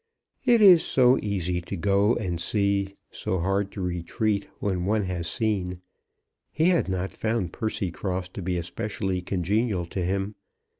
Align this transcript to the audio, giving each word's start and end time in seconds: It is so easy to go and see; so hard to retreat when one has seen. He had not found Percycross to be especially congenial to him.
It 0.45 0.63
is 0.63 0.81
so 0.83 1.19
easy 1.21 1.61
to 1.61 1.75
go 1.75 2.15
and 2.15 2.41
see; 2.41 2.95
so 3.11 3.37
hard 3.37 3.71
to 3.73 3.81
retreat 3.81 4.47
when 4.57 4.83
one 4.87 5.03
has 5.03 5.27
seen. 5.27 5.81
He 6.51 6.69
had 6.69 6.89
not 6.89 7.13
found 7.13 7.53
Percycross 7.53 8.27
to 8.33 8.41
be 8.41 8.57
especially 8.57 9.21
congenial 9.21 9.85
to 9.85 10.01
him. 10.03 10.33